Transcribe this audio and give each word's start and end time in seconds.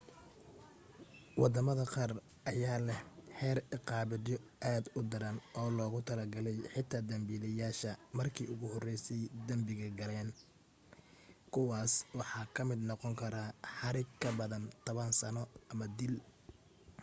waddamada 1.41 1.85
qaar 1.93 2.11
ayaa 2.51 2.79
leh 2.87 3.01
xeer 3.37 3.57
ciqaabeedyo 3.71 4.37
aad 4.71 4.85
u 4.99 5.01
daran 5.11 5.37
oo 5.59 5.69
loogu 5.77 5.99
talagalay 6.07 6.57
xitaa 6.73 7.07
dambiilayaasha 7.09 7.91
markii 8.17 8.49
ugu 8.53 8.67
horeysay 8.73 9.21
danbiga 9.47 9.87
galay 9.99 10.19
kuwaas 11.53 11.93
waxa 12.17 12.41
ka 12.55 12.61
mid 12.69 12.81
noqon 12.89 13.13
karaa 13.21 13.49
xarig 13.77 14.09
ka 14.21 14.29
badan 14.39 14.63
10 14.85 15.19
sannadood 15.21 15.59
ama 15.71 15.85
dil 15.97 16.15